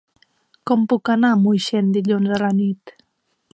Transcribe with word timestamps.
Com 0.69 0.85
puc 0.93 1.11
anar 1.15 1.31
a 1.35 1.39
Moixent 1.43 1.93
dilluns 1.99 2.35
a 2.39 2.43
la 2.47 2.53
nit? 2.63 2.97